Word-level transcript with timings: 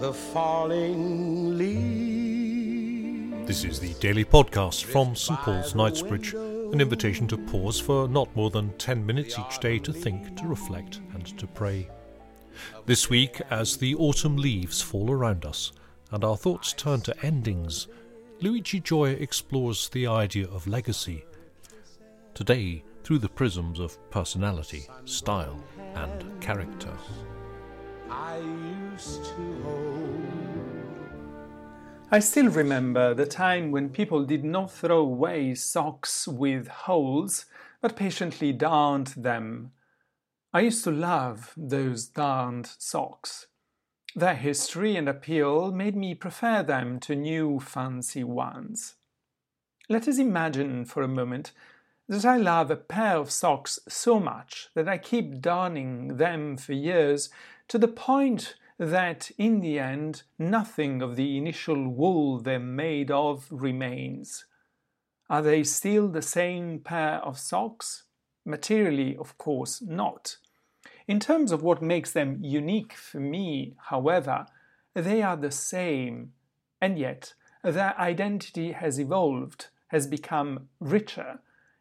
the 0.00 0.12
falling 0.14 1.58
leaves. 1.58 3.46
This 3.46 3.64
is 3.64 3.78
the 3.78 3.92
daily 4.00 4.24
podcast 4.24 4.84
from 4.84 5.14
St 5.14 5.38
Paul's 5.40 5.74
Knightsbridge, 5.74 6.32
an 6.32 6.80
invitation 6.80 7.28
to 7.28 7.36
pause 7.36 7.78
for 7.78 8.08
not 8.08 8.34
more 8.34 8.48
than 8.48 8.72
10 8.78 9.04
minutes 9.04 9.38
each 9.38 9.58
day 9.58 9.78
to 9.80 9.92
think, 9.92 10.38
to 10.38 10.46
reflect, 10.46 11.00
and 11.12 11.38
to 11.38 11.46
pray. 11.46 11.90
This 12.86 13.10
week, 13.10 13.42
as 13.50 13.76
the 13.76 13.94
autumn 13.96 14.38
leaves 14.38 14.80
fall 14.80 15.10
around 15.10 15.44
us 15.44 15.72
and 16.12 16.24
our 16.24 16.38
thoughts 16.38 16.72
turn 16.72 17.02
to 17.02 17.22
endings, 17.22 17.86
Luigi 18.40 18.80
Gioia 18.80 19.20
explores 19.20 19.90
the 19.90 20.06
idea 20.06 20.48
of 20.48 20.66
legacy. 20.66 21.26
Today, 22.32 22.82
through 23.04 23.18
the 23.18 23.28
prisms 23.28 23.78
of 23.78 23.98
personality, 24.10 24.88
style, 25.04 25.62
and 25.94 26.24
character. 26.40 26.96
I 28.10 28.38
used. 28.38 29.19
I 32.12 32.18
still 32.18 32.48
remember 32.48 33.14
the 33.14 33.24
time 33.24 33.70
when 33.70 33.90
people 33.90 34.24
did 34.24 34.42
not 34.42 34.72
throw 34.72 34.98
away 34.98 35.54
socks 35.54 36.26
with 36.26 36.66
holes, 36.66 37.46
but 37.80 37.94
patiently 37.94 38.52
darned 38.52 39.14
them. 39.16 39.70
I 40.52 40.62
used 40.62 40.82
to 40.84 40.90
love 40.90 41.52
those 41.56 42.08
darned 42.08 42.68
socks. 42.78 43.46
Their 44.16 44.34
history 44.34 44.96
and 44.96 45.08
appeal 45.08 45.70
made 45.70 45.94
me 45.94 46.16
prefer 46.16 46.64
them 46.64 46.98
to 47.00 47.14
new 47.14 47.60
fancy 47.60 48.24
ones. 48.24 48.96
Let 49.88 50.08
us 50.08 50.18
imagine 50.18 50.86
for 50.86 51.04
a 51.04 51.08
moment 51.08 51.52
that 52.08 52.24
I 52.24 52.38
love 52.38 52.72
a 52.72 52.76
pair 52.76 53.18
of 53.18 53.30
socks 53.30 53.78
so 53.86 54.18
much 54.18 54.68
that 54.74 54.88
I 54.88 54.98
keep 54.98 55.40
darning 55.40 56.16
them 56.16 56.56
for 56.56 56.72
years 56.72 57.30
to 57.68 57.78
the 57.78 57.86
point 57.86 58.56
that 58.80 59.30
in 59.36 59.60
the 59.60 59.78
end 59.78 60.22
nothing 60.38 61.02
of 61.02 61.14
the 61.14 61.36
initial 61.36 61.86
wool 61.86 62.40
they're 62.40 62.58
made 62.58 63.10
of 63.10 63.46
remains. 63.50 64.46
Are 65.28 65.42
they 65.42 65.64
still 65.64 66.08
the 66.08 66.22
same 66.22 66.78
pair 66.78 67.16
of 67.16 67.38
socks? 67.38 68.04
Materially, 68.46 69.14
of 69.18 69.36
course, 69.36 69.82
not. 69.82 70.38
In 71.06 71.20
terms 71.20 71.52
of 71.52 71.62
what 71.62 71.82
makes 71.82 72.12
them 72.12 72.38
unique 72.40 72.94
for 72.94 73.20
me, 73.20 73.74
however, 73.90 74.46
they 74.94 75.20
are 75.22 75.36
the 75.36 75.50
same, 75.50 76.32
and 76.80 76.98
yet 76.98 77.34
their 77.62 77.94
identity 78.00 78.72
has 78.72 78.98
evolved, 78.98 79.66
has 79.88 80.06
become 80.06 80.68
richer. 80.80 81.40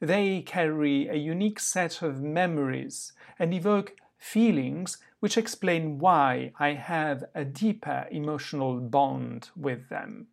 They 0.00 0.42
carry 0.42 1.06
a 1.06 1.14
unique 1.14 1.60
set 1.60 2.02
of 2.02 2.20
memories 2.20 3.12
and 3.38 3.54
evoke 3.54 3.94
feelings 4.20 4.98
which 5.18 5.36
explain 5.36 5.98
why 5.98 6.52
I 6.58 6.74
have 6.74 7.24
a 7.34 7.44
deeper 7.44 8.06
emotional 8.10 8.78
bond 8.78 9.50
with 9.56 9.88
them. 9.88 10.28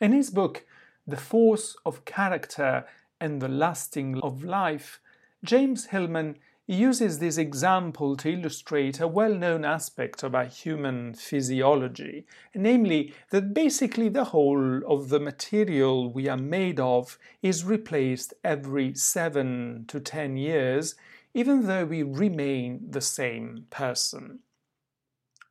In 0.00 0.12
his 0.12 0.30
book, 0.30 0.64
The 1.06 1.16
Force 1.16 1.76
of 1.84 2.04
Character 2.04 2.86
and 3.20 3.40
the 3.40 3.48
Lasting 3.48 4.18
of 4.20 4.42
Life, 4.42 5.00
James 5.44 5.86
Hillman 5.86 6.36
uses 6.66 7.18
this 7.18 7.36
example 7.36 8.16
to 8.16 8.32
illustrate 8.32 9.00
a 9.00 9.08
well 9.08 9.34
known 9.34 9.64
aspect 9.64 10.22
of 10.22 10.34
our 10.34 10.44
human 10.44 11.12
physiology, 11.14 12.24
namely 12.54 13.12
that 13.30 13.52
basically 13.52 14.08
the 14.08 14.26
whole 14.26 14.80
of 14.86 15.08
the 15.08 15.18
material 15.18 16.12
we 16.12 16.28
are 16.28 16.36
made 16.36 16.78
of 16.78 17.18
is 17.42 17.64
replaced 17.64 18.32
every 18.44 18.94
seven 18.94 19.84
to 19.88 19.98
ten 19.98 20.36
years 20.36 20.94
even 21.34 21.66
though 21.66 21.84
we 21.84 22.02
remain 22.02 22.90
the 22.90 23.00
same 23.00 23.66
person. 23.70 24.40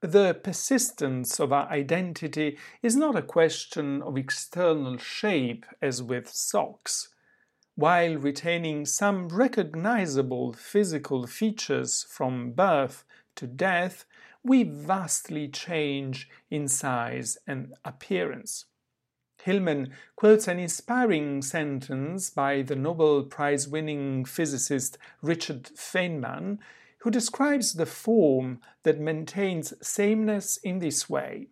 The 0.02 0.34
persistence 0.34 1.40
of 1.40 1.52
our 1.52 1.68
identity 1.70 2.58
is 2.82 2.96
not 2.96 3.18
a 3.18 3.22
question 3.22 4.02
of 4.02 4.18
external 4.18 4.98
shape 4.98 5.66
as 5.82 6.02
with 6.02 6.30
socks. 6.30 7.10
While 7.76 8.16
retaining 8.16 8.86
some 8.86 9.28
recognizable 9.28 10.54
physical 10.54 11.28
features 11.28 12.06
from 12.10 12.52
birth 12.52 13.04
to 13.36 13.48
death, 13.48 14.06
we 14.44 14.64
vastly 14.64 15.50
change 15.50 16.30
in 16.50 16.68
size 16.68 17.38
and 17.46 17.74
appearance. 17.84 18.66
Hillman 19.44 19.94
quotes 20.16 20.48
an 20.48 20.60
inspiring 20.60 21.42
sentence 21.42 22.30
by 22.30 22.62
the 22.62 22.76
Nobel 22.76 23.24
Prize 23.24 23.68
winning 23.68 24.26
physicist 24.26 24.98
Richard 25.22 25.64
Feynman, 25.76 26.60
who 27.00 27.12
describes 27.12 27.74
the 27.74 27.86
form 27.86 28.60
that 28.84 29.00
maintains 29.00 29.74
sameness 29.86 30.58
in 30.58 30.80
this 30.80 31.10
way. 31.10 31.48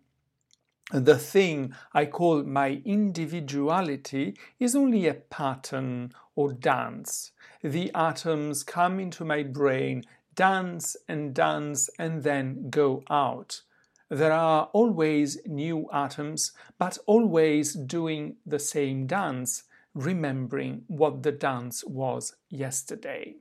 The 0.92 1.18
thing 1.18 1.74
I 1.92 2.06
call 2.06 2.44
my 2.44 2.80
individuality 2.84 4.38
is 4.58 4.74
only 4.74 5.06
a 5.06 5.14
pattern 5.14 6.12
or 6.34 6.52
dance. 6.52 7.32
The 7.62 7.90
atoms 7.94 8.62
come 8.62 8.98
into 8.98 9.24
my 9.24 9.42
brain, 9.42 10.04
dance 10.34 10.96
and 11.06 11.34
dance, 11.34 11.90
and 11.98 12.22
then 12.22 12.70
go 12.70 13.02
out. 13.10 13.62
There 14.10 14.32
are 14.32 14.70
always 14.72 15.38
new 15.46 15.88
atoms, 15.92 16.52
but 16.78 16.96
always 17.06 17.74
doing 17.74 18.36
the 18.46 18.58
same 18.58 19.06
dance, 19.06 19.64
remembering 19.94 20.84
what 20.86 21.22
the 21.22 21.32
dance 21.32 21.84
was 21.84 22.36
yesterday. 22.48 23.36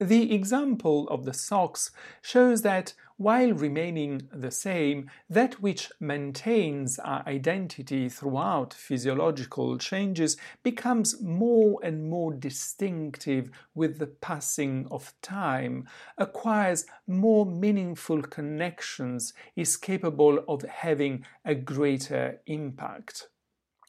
The 0.00 0.34
example 0.34 1.08
of 1.08 1.24
the 1.24 1.32
socks 1.32 1.92
shows 2.20 2.62
that 2.62 2.94
while 3.16 3.52
remaining 3.52 4.28
the 4.32 4.50
same, 4.50 5.08
that 5.30 5.62
which 5.62 5.92
maintains 6.00 6.98
our 6.98 7.22
identity 7.28 8.08
throughout 8.08 8.74
physiological 8.74 9.78
changes 9.78 10.36
becomes 10.64 11.22
more 11.22 11.78
and 11.84 12.10
more 12.10 12.34
distinctive 12.34 13.50
with 13.72 13.98
the 14.00 14.08
passing 14.08 14.88
of 14.90 15.14
time, 15.22 15.88
acquires 16.18 16.86
more 17.06 17.46
meaningful 17.46 18.20
connections, 18.20 19.32
is 19.54 19.76
capable 19.76 20.44
of 20.48 20.62
having 20.62 21.24
a 21.44 21.54
greater 21.54 22.40
impact. 22.46 23.28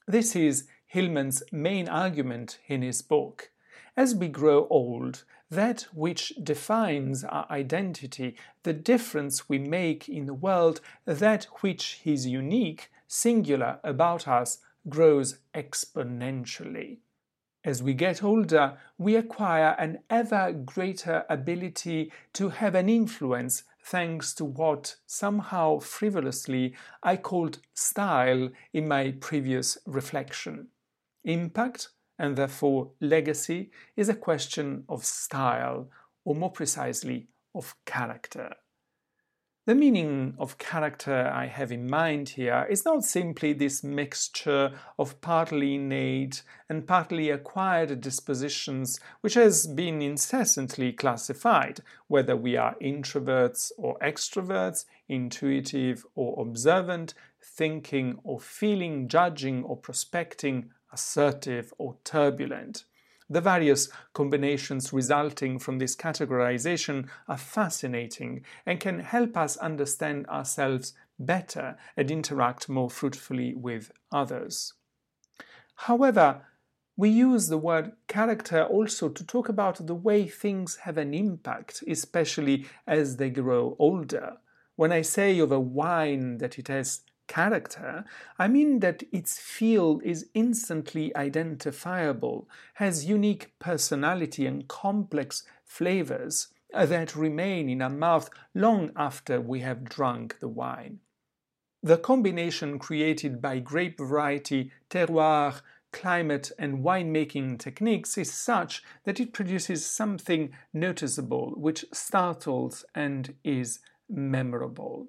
This 0.07 0.35
is 0.35 0.67
Hillman's 0.85 1.41
main 1.51 1.89
argument 1.89 2.59
in 2.67 2.83
his 2.83 3.01
book. 3.01 3.49
As 3.97 4.13
we 4.13 4.27
grow 4.27 4.67
old, 4.69 5.23
that 5.49 5.87
which 5.93 6.33
defines 6.41 7.23
our 7.23 7.45
identity, 7.49 8.35
the 8.63 8.73
difference 8.73 9.47
we 9.47 9.59
make 9.59 10.09
in 10.09 10.25
the 10.25 10.33
world, 10.33 10.81
that 11.05 11.45
which 11.61 12.01
is 12.03 12.25
unique, 12.27 12.91
singular 13.07 13.79
about 13.83 14.27
us, 14.27 14.59
grows 14.89 15.39
exponentially. 15.53 16.97
As 17.63 17.81
we 17.81 17.95
get 17.95 18.23
older, 18.23 18.77
we 18.97 19.15
acquire 19.15 19.75
an 19.79 19.99
ever 20.09 20.51
greater 20.51 21.25
ability 21.29 22.11
to 22.33 22.49
have 22.49 22.75
an 22.75 22.87
influence 22.89 23.63
thanks 23.83 24.33
to 24.35 24.45
what 24.45 24.95
somehow 25.07 25.79
frivolously 25.79 26.75
I 27.01 27.17
called 27.17 27.59
style 27.73 28.49
in 28.73 28.87
my 28.87 29.15
previous 29.19 29.79
reflection. 29.87 30.67
Impact 31.23 31.89
and 32.17 32.35
therefore 32.35 32.91
legacy 32.99 33.71
is 33.95 34.09
a 34.09 34.15
question 34.15 34.83
of 34.89 35.05
style, 35.05 35.89
or 36.23 36.35
more 36.35 36.51
precisely, 36.51 37.27
of 37.53 37.75
character. 37.85 38.55
The 39.67 39.73
meaning 39.73 40.35
of 40.37 40.59
character 40.59 41.27
I 41.33 41.47
have 41.47 41.71
in 41.71 41.89
mind 41.89 42.29
here 42.29 42.67
is 42.69 42.85
not 42.85 43.03
simply 43.03 43.51
this 43.51 43.83
mixture 43.83 44.73
of 44.99 45.19
partly 45.21 45.73
innate 45.73 46.43
and 46.69 46.85
partly 46.85 47.31
acquired 47.31 47.99
dispositions 47.99 48.99
which 49.21 49.33
has 49.33 49.65
been 49.65 50.03
incessantly 50.03 50.93
classified, 50.93 51.79
whether 52.07 52.35
we 52.35 52.55
are 52.55 52.75
introverts 52.79 53.71
or 53.75 53.97
extroverts, 54.03 54.85
intuitive 55.09 56.05
or 56.13 56.39
observant, 56.39 57.15
thinking 57.41 58.19
or 58.23 58.39
feeling, 58.39 59.07
judging 59.07 59.63
or 59.63 59.77
prospecting, 59.77 60.69
assertive, 60.95 61.71
or 61.77 61.97
turbulent. 62.03 62.85
The 63.29 63.41
various 63.41 63.89
combinations 64.13 64.93
resulting 64.93 65.59
from 65.59 65.79
this 65.79 65.95
categorization 65.95 67.07
are 67.27 67.37
fascinating 67.37 68.43
and 68.65 68.79
can 68.79 68.99
help 68.99 69.35
us 69.35 69.57
understand 69.57 70.27
ourselves 70.27 70.93
better 71.19 71.77
and 71.97 72.11
interact 72.11 72.69
more 72.69 72.89
fruitfully 72.89 73.55
with 73.55 73.91
others. 74.11 74.73
However, 75.75 76.41
we 76.97 77.09
use 77.09 77.47
the 77.47 77.57
word 77.57 77.91
character 78.07 78.63
also 78.63 79.09
to 79.09 79.25
talk 79.25 79.49
about 79.49 79.85
the 79.85 79.95
way 79.95 80.27
things 80.27 80.77
have 80.83 80.97
an 80.97 81.13
impact, 81.13 81.83
especially 81.87 82.67
as 82.87 83.17
they 83.17 83.29
grow 83.29 83.75
older. 83.79 84.37
When 84.75 84.91
I 84.91 85.01
say 85.01 85.39
of 85.39 85.51
a 85.51 85.59
wine 85.59 86.37
that 86.37 86.57
it 86.59 86.67
has 86.67 87.01
character, 87.27 88.05
I 88.37 88.47
mean 88.47 88.79
that 88.79 89.03
its 89.11 89.39
feel 89.39 89.99
is 90.03 90.29
instantly 90.33 91.15
identifiable, 91.15 92.47
has 92.75 93.05
unique 93.05 93.53
personality 93.59 94.45
and 94.45 94.67
complex 94.67 95.43
flavors, 95.63 96.47
that 96.73 97.15
remain 97.15 97.69
in 97.69 97.81
our 97.81 97.89
mouth 97.89 98.29
long 98.53 98.91
after 98.95 99.39
we 99.39 99.61
have 99.61 99.85
drunk 99.85 100.39
the 100.39 100.47
wine. 100.47 100.99
The 101.81 101.97
combination 101.97 102.79
created 102.79 103.41
by 103.41 103.59
grape 103.59 103.97
variety, 103.99 104.71
terroir, 104.89 105.61
climate, 105.93 106.51
and 106.59 106.83
winemaking 106.83 107.59
techniques 107.59 108.17
is 108.17 108.33
such 108.33 108.83
that 109.05 109.19
it 109.19 109.33
produces 109.33 109.85
something 109.85 110.51
noticeable 110.73 111.53
which 111.55 111.85
startles 111.93 112.83
and 112.93 113.35
is 113.43 113.79
memorable. 114.09 115.07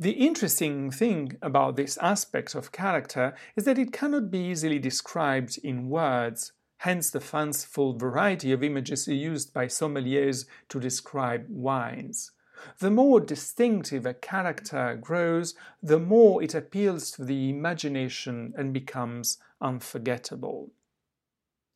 The 0.00 0.12
interesting 0.12 0.92
thing 0.92 1.38
about 1.42 1.74
this 1.74 1.96
aspect 1.96 2.54
of 2.54 2.70
character 2.70 3.34
is 3.56 3.64
that 3.64 3.80
it 3.80 3.92
cannot 3.92 4.30
be 4.30 4.38
easily 4.38 4.78
described 4.78 5.58
in 5.64 5.88
words, 5.88 6.52
hence 6.78 7.10
the 7.10 7.20
fanciful 7.20 7.94
variety 7.94 8.52
of 8.52 8.62
images 8.62 9.08
used 9.08 9.52
by 9.52 9.66
sommeliers 9.66 10.46
to 10.68 10.78
describe 10.78 11.46
wines. 11.48 12.30
The 12.78 12.92
more 12.92 13.18
distinctive 13.18 14.06
a 14.06 14.14
character 14.14 14.96
grows, 15.00 15.56
the 15.82 15.98
more 15.98 16.44
it 16.44 16.54
appeals 16.54 17.10
to 17.12 17.24
the 17.24 17.50
imagination 17.50 18.54
and 18.56 18.72
becomes 18.72 19.38
unforgettable. 19.60 20.70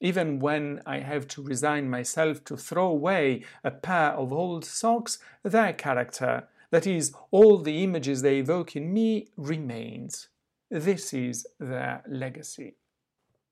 Even 0.01 0.39
when 0.39 0.81
I 0.87 1.01
have 1.01 1.27
to 1.29 1.43
resign 1.43 1.91
myself 1.91 2.45
to 2.45 2.57
throw 2.57 2.87
away 2.87 3.43
a 3.65 3.73
pair 3.73 4.11
of 4.11 4.33
old 4.33 4.65
socks, 4.65 5.19
their 5.43 5.73
character, 5.73 6.49
that 6.73 6.87
is, 6.87 7.15
all 7.31 7.59
the 7.59 7.85
images 7.85 8.23
they 8.23 8.39
evoke 8.39 8.75
in 8.75 8.93
me, 8.93 9.29
remains. 9.37 10.29
This 10.71 11.13
is 11.13 11.47
their 11.61 12.03
legacy. 12.09 12.75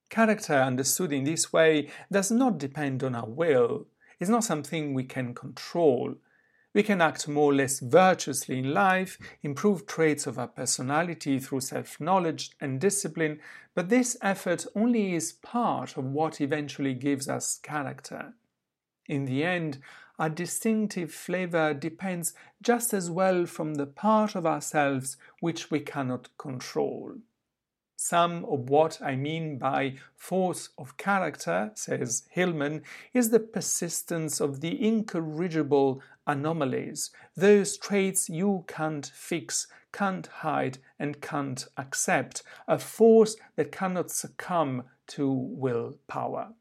Character 0.08 0.55
understood 0.55 1.12
in 1.12 1.22
this 1.25 1.52
way 1.52 1.90
does 2.11 2.32
not 2.32 2.58
depend 2.58 3.05
on 3.05 3.14
our 3.14 3.28
will, 3.28 3.87
it's 4.19 4.31
not 4.31 4.44
something 4.44 4.93
we 4.93 5.05
can 5.05 5.34
control. 5.34 6.14
We 6.75 6.82
can 6.82 7.00
act 7.00 7.26
more 7.26 7.50
or 7.50 7.55
less 7.55 7.81
virtuously 7.81 8.58
in 8.58 8.72
life, 8.72 9.19
improve 9.43 9.87
traits 9.87 10.26
of 10.26 10.38
our 10.38 10.46
personality 10.46 11.38
through 11.40 11.61
self 11.61 12.00
knowledge 12.00 12.52
and 12.61 12.81
discipline, 12.81 13.40
but 13.75 13.88
this 13.88 14.16
effort 14.23 14.66
only 14.76 15.14
is 15.14 15.32
part 15.32 15.96
of 15.96 16.05
what 16.05 16.40
eventually 16.40 16.94
gives 16.94 17.28
us 17.28 17.58
character. 17.62 18.34
In 19.10 19.24
the 19.24 19.42
end, 19.42 19.78
our 20.20 20.28
distinctive 20.28 21.12
flavor 21.12 21.74
depends 21.74 22.32
just 22.62 22.94
as 22.94 23.10
well 23.10 23.44
from 23.44 23.74
the 23.74 23.86
part 23.86 24.36
of 24.36 24.46
ourselves 24.46 25.16
which 25.40 25.68
we 25.68 25.80
cannot 25.80 26.28
control. 26.38 27.16
Some 27.96 28.44
of 28.44 28.70
what 28.70 29.02
I 29.02 29.16
mean 29.16 29.58
by 29.58 29.96
force 30.14 30.68
of 30.78 30.96
character, 30.96 31.72
says 31.74 32.22
Hillman, 32.30 32.84
is 33.12 33.30
the 33.30 33.40
persistence 33.40 34.40
of 34.40 34.60
the 34.60 34.80
incorrigible 34.80 36.00
anomalies, 36.24 37.10
those 37.34 37.76
traits 37.76 38.30
you 38.30 38.64
can't 38.68 39.10
fix, 39.12 39.66
can't 39.92 40.28
hide, 40.28 40.78
and 41.00 41.20
can't 41.20 41.66
accept, 41.76 42.44
a 42.68 42.78
force 42.78 43.34
that 43.56 43.72
cannot 43.72 44.12
succumb 44.12 44.84
to 45.08 45.28
willpower. 45.32 46.54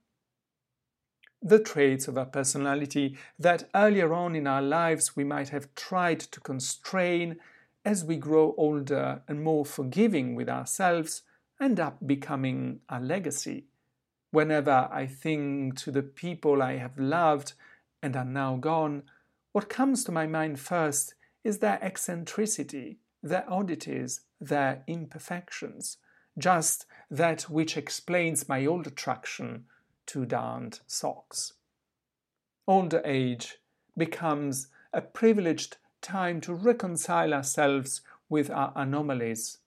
The 1.42 1.60
traits 1.60 2.10
of 2.10 2.18
our 2.18 2.26
personality 2.26 3.18
that 3.38 3.70
earlier 3.74 4.14
on 4.14 4.36
in 4.36 4.46
our 4.46 4.62
lives 4.62 5.16
we 5.16 5.24
might 5.24 5.50
have 5.50 5.74
tried 5.74 6.20
to 6.20 6.42
constrain, 6.42 7.38
as 7.86 8.04
we 8.04 8.18
grow 8.18 8.54
older 8.58 9.22
and 9.26 9.42
more 9.42 9.66
forgiving 9.66 10.36
with 10.36 10.50
ourselves, 10.50 11.22
end 11.62 11.80
up 11.80 12.06
becoming 12.06 12.82
a 12.90 13.00
legacy. 13.00 13.68
Whenever 14.32 14.90
I 14.92 15.08
think 15.08 15.78
to 15.80 15.92
the 15.92 16.04
people 16.04 16.62
I 16.62 16.76
have 16.76 17.00
loved 17.00 17.54
and 18.04 18.18
are 18.18 18.26
now 18.26 18.58
gone, 18.58 19.04
what 19.54 19.70
comes 19.70 20.04
to 20.04 20.12
my 20.12 20.28
mind 20.28 20.60
first 20.60 21.16
is 21.46 21.60
their 21.60 21.80
eccentricity, 21.82 23.00
their 23.24 23.50
oddities, 23.50 24.22
their 24.42 24.84
imperfections, 24.88 25.98
just 26.38 26.86
that 27.10 27.44
which 27.44 27.78
explains 27.78 28.50
my 28.50 28.66
old 28.66 28.88
attraction 28.88 29.66
to 30.10 30.26
darned 30.26 30.80
socks. 30.88 31.54
Older 32.68 33.00
age 33.06 33.60
becomes 33.96 34.68
a 34.92 35.02
privileged 35.02 35.78
time 36.02 36.42
to 36.42 36.54
reconcile 36.56 37.32
ourselves 37.32 38.02
with 38.28 38.50
our 38.50 38.74
anomalies 38.76 39.60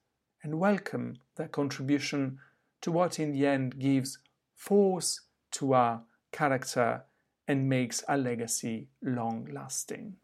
and 0.42 0.58
welcome 0.58 1.16
their 1.36 1.46
contribution 1.46 2.40
to 2.80 2.90
what 2.90 3.20
in 3.20 3.30
the 3.30 3.46
end 3.46 3.78
gives 3.78 4.18
force 4.56 5.20
to 5.52 5.74
our 5.74 6.02
character 6.32 7.04
and 7.46 7.68
makes 7.68 8.02
our 8.04 8.18
legacy 8.18 8.88
long 9.00 9.48
lasting. 9.52 10.16